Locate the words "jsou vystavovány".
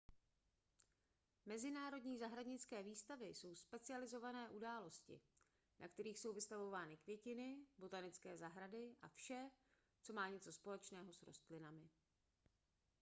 6.19-6.97